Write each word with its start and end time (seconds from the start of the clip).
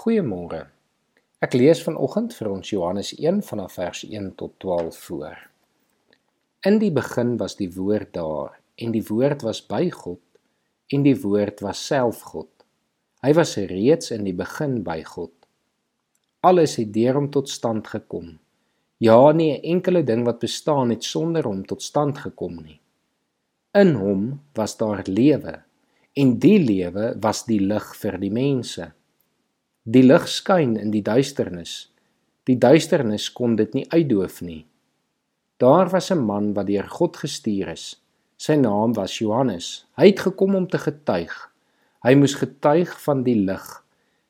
Goeiemôre. 0.00 0.62
Ek 1.44 1.52
lees 1.52 1.82
vanoggend 1.84 2.32
vir 2.32 2.48
ons 2.48 2.70
Johannes 2.72 3.10
1 3.18 3.42
vanaf 3.44 3.74
vers 3.76 3.98
1 4.06 4.30
tot 4.40 4.54
12 4.64 4.96
voor. 4.96 5.40
In 6.64 6.78
die 6.80 6.88
begin 6.96 7.34
was 7.42 7.58
die 7.58 7.68
woord 7.74 8.14
daar 8.14 8.54
en 8.80 8.94
die 8.94 9.02
woord 9.04 9.42
was 9.44 9.58
by 9.60 9.90
God 9.92 10.22
en 10.96 11.04
die 11.04 11.12
woord 11.20 11.60
was 11.60 11.82
self 11.84 12.22
God. 12.30 12.48
Hy 13.20 13.34
was 13.36 13.52
reeds 13.60 14.08
in 14.16 14.24
die 14.24 14.32
begin 14.38 14.78
by 14.86 15.02
God. 15.04 15.34
Alles 16.48 16.78
het 16.80 16.94
deur 16.94 17.18
hom 17.18 17.28
tot 17.34 17.52
stand 17.52 17.90
gekom. 17.92 18.38
Ja, 19.04 19.32
nie 19.32 19.52
'n 19.52 19.64
enkele 19.74 20.02
ding 20.02 20.24
wat 20.24 20.40
bestaan 20.40 20.96
het 20.96 21.04
sonder 21.04 21.44
hom 21.44 21.60
tot 21.66 21.82
stand 21.82 22.16
gekom 22.24 22.56
nie. 22.62 22.80
In 23.74 23.94
hom 24.00 24.40
was 24.54 24.78
daar 24.78 25.04
lewe 25.04 25.60
en 26.16 26.38
die 26.38 26.58
lewe 26.58 27.20
was 27.20 27.44
die 27.44 27.60
lig 27.60 27.96
vir 27.96 28.18
die 28.18 28.32
mense. 28.32 28.94
Die 29.88 30.02
lig 30.04 30.26
skyn 30.28 30.74
in 30.76 30.90
die 30.92 31.00
duisternis. 31.00 31.88
Die 32.44 32.58
duisternis 32.60 33.30
kon 33.32 33.54
dit 33.56 33.72
nie 33.72 33.86
uitdoof 33.88 34.42
nie. 34.44 34.66
Daar 35.56 35.88
was 35.88 36.10
'n 36.12 36.20
man 36.20 36.52
wat 36.52 36.66
deur 36.66 36.88
God 36.88 37.16
gestuur 37.16 37.68
is. 37.68 37.96
Sy 38.36 38.56
naam 38.56 38.92
was 38.92 39.18
Johannes. 39.18 39.86
Hy 39.96 40.06
het 40.06 40.20
gekom 40.20 40.54
om 40.54 40.68
te 40.68 40.78
getuig. 40.78 41.32
Hy 42.04 42.14
moes 42.14 42.34
getuig 42.34 43.02
van 43.02 43.22
die 43.22 43.34
lig 43.34 43.84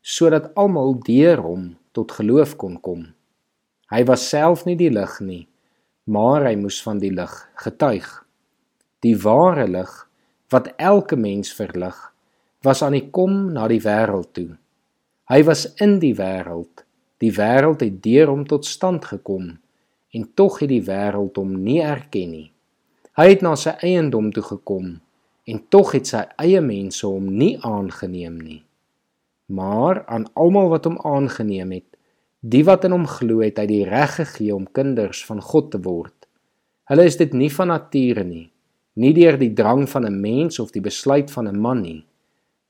sodat 0.00 0.54
almal 0.54 0.94
deur 0.94 1.40
hom 1.40 1.76
tot 1.92 2.12
geloof 2.12 2.56
kon 2.56 2.80
kom. 2.80 3.14
Hy 3.90 4.04
was 4.04 4.28
self 4.28 4.64
nie 4.64 4.76
die 4.76 4.90
lig 4.90 5.20
nie, 5.20 5.48
maar 6.04 6.44
hy 6.44 6.56
moes 6.56 6.82
van 6.82 6.98
die 6.98 7.12
lig 7.12 7.48
getuig. 7.56 8.24
Die 9.00 9.16
ware 9.16 9.68
lig 9.68 10.08
wat 10.48 10.72
elke 10.76 11.16
mens 11.16 11.52
verlig, 11.52 12.12
was 12.62 12.82
aan 12.82 12.92
die 12.92 13.10
kom 13.10 13.52
na 13.52 13.68
die 13.68 13.80
wêreld 13.80 14.32
toe. 14.32 14.56
Hy 15.24 15.40
was 15.48 15.64
in 15.80 15.96
die 16.02 16.12
wêreld. 16.18 16.82
Die 17.22 17.32
wêreld 17.32 17.80
het 17.80 18.02
deur 18.04 18.28
hom 18.28 18.42
tot 18.44 18.66
stand 18.68 19.06
gekom 19.08 19.54
en 20.14 20.26
tog 20.36 20.58
het 20.60 20.68
die 20.68 20.82
wêreld 20.84 21.38
hom 21.40 21.54
nie 21.64 21.78
erken 21.80 22.34
nie. 22.34 22.48
Hy 23.16 23.26
het 23.30 23.44
na 23.46 23.54
sy 23.56 23.72
eiendom 23.86 24.28
toe 24.36 24.44
gekom 24.44 24.90
en 25.48 25.62
tog 25.72 25.94
het 25.96 26.10
sy 26.10 26.20
eie 26.44 26.60
mense 26.60 27.06
hom 27.08 27.30
nie 27.40 27.54
aangeneem 27.64 28.36
nie. 28.36 28.60
Maar 29.48 30.02
aan 30.12 30.26
almal 30.36 30.68
wat 30.74 30.90
hom 30.90 31.00
aangeneem 31.08 31.72
het, 31.78 31.88
die 32.44 32.62
wat 32.68 32.84
in 32.84 32.92
hom 32.92 33.08
glo 33.08 33.40
het, 33.40 33.56
hy 33.56 33.66
die 33.70 33.88
reg 33.88 34.18
gegee 34.18 34.52
om 34.52 34.68
kinders 34.76 35.24
van 35.24 35.40
God 35.40 35.72
te 35.72 35.80
word. 35.88 36.28
Hulle 36.92 37.08
is 37.08 37.16
dit 37.16 37.32
nie 37.32 37.48
van 37.48 37.72
nature 37.72 38.26
nie, 38.28 38.50
nie 39.00 39.14
deur 39.16 39.40
die 39.40 39.54
drang 39.56 39.88
van 39.88 40.04
'n 40.04 40.20
mens 40.20 40.60
of 40.60 40.70
die 40.76 40.84
besluit 40.84 41.30
van 41.30 41.48
'n 41.48 41.60
man 41.60 41.80
nie, 41.80 42.04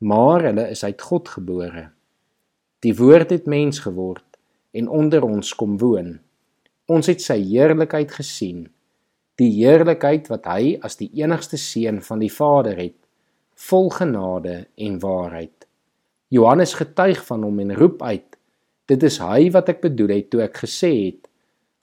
maar 0.00 0.42
hulle 0.48 0.70
is 0.70 0.84
uit 0.84 1.02
God 1.02 1.28
gebore. 1.28 1.90
Die 2.84 2.94
woord 2.94 3.32
het 3.34 3.46
mens 3.50 3.80
geword 3.82 4.24
en 4.70 4.88
onder 4.88 5.24
ons 5.26 5.54
kom 5.58 5.78
woon. 5.82 6.18
Ons 6.86 7.08
het 7.10 7.22
sy 7.24 7.40
heerlikheid 7.42 8.12
gesien, 8.14 8.68
die 9.38 9.50
heerlikheid 9.56 10.28
wat 10.30 10.46
hy 10.46 10.76
as 10.86 10.94
die 11.00 11.08
enigste 11.18 11.58
seun 11.58 11.98
van 12.06 12.22
die 12.22 12.30
Vader 12.30 12.78
het, 12.78 12.96
vol 13.58 13.90
genade 13.90 14.68
en 14.78 14.98
waarheid. 15.02 15.66
Johannes 16.30 16.76
getuig 16.78 17.24
van 17.26 17.42
hom 17.42 17.58
en 17.64 17.74
roep 17.74 18.02
uit: 18.02 18.38
Dit 18.86 19.02
is 19.02 19.18
hy 19.18 19.48
wat 19.50 19.72
ek 19.74 19.82
bedoel 19.82 20.14
het 20.14 20.30
toe 20.30 20.44
ek 20.46 20.62
gesê 20.62 20.92
het: 21.08 21.26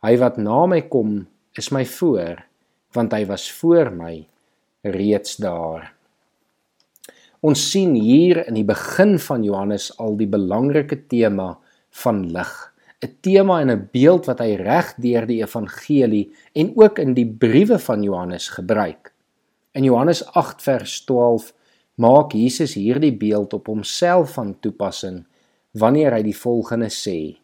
Hy 0.05 0.15
wat 0.21 0.39
na 0.39 0.63
my 0.69 0.81
kom, 0.87 1.25
is 1.57 1.71
my 1.75 1.83
voor, 1.85 2.39
want 2.95 3.11
hy 3.11 3.25
was 3.27 3.49
voor 3.51 3.91
my 3.91 4.13
reeds 4.85 5.35
daar. 5.43 5.94
Ons 7.45 7.61
sien 7.69 7.91
hier 7.93 8.39
in 8.47 8.55
die 8.57 8.65
begin 8.65 9.19
van 9.21 9.43
Johannes 9.45 9.91
al 10.01 10.15
die 10.17 10.25
belangrike 10.25 10.97
tema 11.11 11.51
van 12.01 12.23
lig. 12.33 12.53
'n 13.05 13.11
Tema 13.21 13.59
en 13.61 13.69
'n 13.71 13.89
beeld 13.93 14.25
wat 14.25 14.39
hy 14.39 14.55
reg 14.55 14.95
deur 14.97 15.27
die 15.29 15.43
evangelie 15.43 16.31
en 16.55 16.73
ook 16.75 16.99
in 16.99 17.13
die 17.13 17.27
briewe 17.27 17.77
van 17.79 18.01
Johannes 18.01 18.49
gebruik. 18.49 19.13
In 19.73 19.83
Johannes 19.83 20.25
8 20.33 20.61
vers 20.61 21.05
12 21.05 21.53
maak 21.95 22.33
Jesus 22.33 22.73
hierdie 22.73 23.13
beeld 23.13 23.53
op 23.53 23.67
homself 23.67 24.33
van 24.33 24.57
toepassing 24.59 25.25
wanneer 25.73 26.13
hy 26.13 26.23
die 26.23 26.37
volgende 26.37 26.89
sê: 26.89 27.37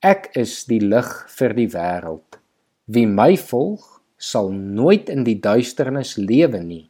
Ek 0.00 0.30
is 0.32 0.64
die 0.64 0.80
lig 0.80 1.10
vir 1.36 1.54
die 1.54 1.68
wêreld. 1.68 2.40
Wie 2.86 3.06
my 3.06 3.36
volg, 3.36 4.00
sal 4.16 4.48
nooit 4.52 5.08
in 5.08 5.24
die 5.24 5.40
duisternis 5.40 6.16
lewe 6.16 6.62
nie, 6.62 6.87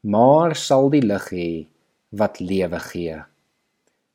maar 0.00 0.56
sal 0.56 0.90
die 0.90 1.02
lig 1.02 1.26
hê 1.34 1.50
wat 2.10 2.40
lewe 2.40 2.78
gee. 2.90 3.18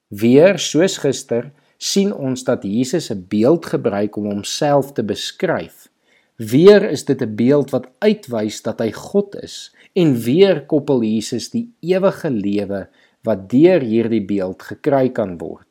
Weer 0.09 0.59
soos 0.59 0.99
gister 1.01 1.51
sien 1.77 2.13
ons 2.13 2.43
dat 2.43 2.63
Jesus 2.63 3.11
'n 3.11 3.25
beeld 3.27 3.65
gebruik 3.65 4.15
om 4.17 4.25
homself 4.25 4.93
te 4.93 5.03
beskryf. 5.03 5.89
Weer 6.37 6.89
is 6.89 7.05
dit 7.05 7.21
'n 7.21 7.35
beeld 7.35 7.69
wat 7.71 7.89
uitwys 7.99 8.61
dat 8.61 8.79
hy 8.79 8.91
God 8.91 9.35
is 9.35 9.75
en 9.93 10.15
weer 10.15 10.65
koppel 10.65 11.03
Jesus 11.03 11.49
die 11.49 11.69
ewige 11.79 12.29
lewe 12.29 12.87
wat 13.23 13.49
deur 13.49 13.81
hierdie 13.81 14.25
beeld 14.25 14.61
gekry 14.61 15.09
kan 15.09 15.37
word. 15.37 15.67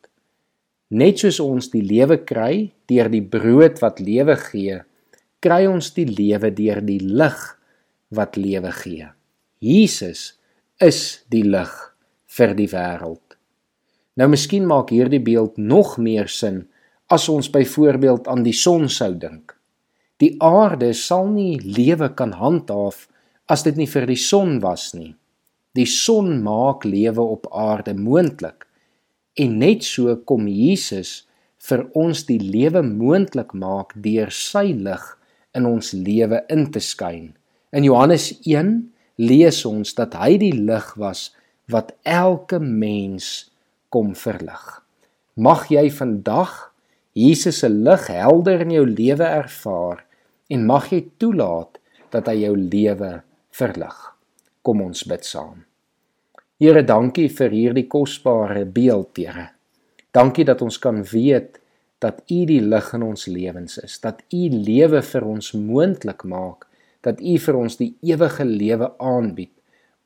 Net 0.88 1.18
soos 1.18 1.40
ons 1.40 1.70
die 1.70 1.82
lewe 1.82 2.18
kry 2.24 2.72
deur 2.86 3.08
die 3.08 3.24
brood 3.24 3.80
wat 3.80 4.00
lewe 4.00 4.36
gee, 4.36 4.82
kry 5.40 5.66
ons 5.66 5.94
die 5.94 6.06
lewe 6.06 6.50
deur 6.50 6.80
die 6.84 7.00
lig 7.00 7.58
wat 8.08 8.36
lewe 8.36 8.72
gee. 8.72 9.08
Jesus 9.62 10.32
is 10.82 11.22
die 11.30 11.44
lig 11.46 11.70
vir 12.34 12.54
die 12.58 12.66
wêreld. 12.66 13.36
Nou 14.18 14.26
miskien 14.32 14.66
maak 14.66 14.90
hierdie 14.90 15.22
beeld 15.22 15.54
nog 15.56 15.94
meer 16.02 16.26
sin 16.28 16.64
as 17.12 17.28
ons 17.30 17.46
byvoorbeeld 17.52 18.26
aan 18.26 18.42
die 18.42 18.56
son 18.56 18.88
sou 18.90 19.12
dink. 19.14 19.54
Die 20.18 20.34
aarde 20.42 20.90
sal 20.98 21.28
nie 21.30 21.60
lewe 21.62 22.10
kan 22.18 22.34
handhaaf 22.40 23.06
as 23.46 23.62
dit 23.62 23.78
nie 23.78 23.86
vir 23.86 24.08
die 24.10 24.18
son 24.18 24.58
was 24.64 24.90
nie. 24.96 25.12
Die 25.78 25.86
son 25.86 26.40
maak 26.42 26.82
lewe 26.84 27.22
op 27.22 27.46
aarde 27.54 27.94
moontlik. 27.94 28.66
En 29.38 29.60
net 29.62 29.86
so 29.86 30.16
kom 30.28 30.48
Jesus 30.50 31.22
vir 31.68 31.84
ons 31.94 32.24
die 32.26 32.40
lewe 32.42 32.82
moontlik 32.82 33.54
maak 33.54 33.94
deur 33.94 34.34
sy 34.34 34.72
lig 34.74 35.06
in 35.54 35.70
ons 35.70 35.92
lewe 35.94 36.42
in 36.50 36.66
te 36.74 36.82
skyn. 36.82 37.30
In 37.72 37.86
Johannes 37.86 38.32
lees 39.20 39.64
ons 39.68 39.94
dat 39.98 40.14
hy 40.18 40.36
die 40.40 40.54
lig 40.56 40.92
was 41.00 41.30
wat 41.72 41.92
elke 42.02 42.58
mens 42.60 43.50
kom 43.92 44.14
verlig. 44.18 44.82
Mag 45.36 45.68
jy 45.72 45.88
vandag 45.92 46.72
Jesus 47.12 47.60
se 47.60 47.68
lig 47.68 48.06
helder 48.08 48.64
in 48.64 48.72
jou 48.72 48.86
lewe 48.88 49.26
ervaar 49.28 50.04
en 50.52 50.64
mag 50.68 50.88
jy 50.92 51.02
toelaat 51.20 51.76
dat 52.12 52.28
hy 52.28 52.42
jou 52.44 52.54
lewe 52.56 53.12
verlig. 53.52 53.98
Kom 54.64 54.80
ons 54.84 55.04
bid 55.08 55.26
saam. 55.26 55.64
Here, 56.62 56.84
dankie 56.86 57.26
vir 57.32 57.50
hierdie 57.50 57.88
kosbare 57.90 58.64
beeld, 58.64 59.18
Here. 59.18 59.48
Dankie 60.14 60.44
dat 60.46 60.62
ons 60.62 60.78
kan 60.78 61.00
weet 61.02 61.58
dat 62.02 62.20
U 62.30 62.42
die 62.46 62.60
lig 62.60 62.90
in 62.94 63.04
ons 63.06 63.26
lewens 63.26 63.78
is, 63.82 63.98
dat 64.00 64.22
U 64.32 64.42
lewe 64.52 65.02
vir 65.02 65.26
ons 65.26 65.52
moontlik 65.56 66.24
maak 66.28 66.68
dat 67.02 67.20
U 67.20 67.36
vir 67.38 67.58
ons 67.58 67.76
die 67.80 67.92
ewige 68.06 68.46
lewe 68.46 68.92
aanbied 68.98 69.52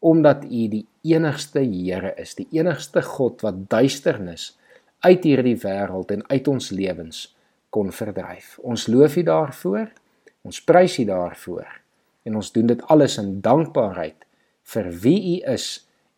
omdat 0.07 0.45
U 0.45 0.67
die 0.71 0.85
enigste 1.09 1.63
Here 1.65 2.13
is, 2.21 2.35
die 2.37 2.47
enigste 2.55 3.03
God 3.03 3.43
wat 3.43 3.65
duisternis 3.73 4.53
uit 5.05 5.25
hierdie 5.25 5.57
wêreld 5.63 6.13
en 6.15 6.25
uit 6.31 6.49
ons 6.49 6.71
lewens 6.71 7.23
kon 7.75 7.93
verdryf. 7.93 8.57
Ons 8.63 8.87
loof 8.93 9.17
U 9.17 9.25
daarvoor. 9.27 9.91
Ons 10.47 10.63
prys 10.63 10.99
U 11.03 11.07
daarvoor. 11.09 11.69
En 12.27 12.39
ons 12.41 12.53
doen 12.53 12.71
dit 12.73 12.83
alles 12.93 13.19
in 13.23 13.41
dankbaarheid 13.45 14.27
vir 14.73 14.93
wie 15.05 15.21
U 15.37 15.39
is 15.55 15.71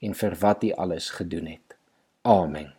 en 0.04 0.14
vir 0.14 0.40
wat 0.42 0.64
U 0.64 0.74
alles 0.86 1.10
gedoen 1.18 1.54
het. 1.56 1.78
Amen. 2.28 2.77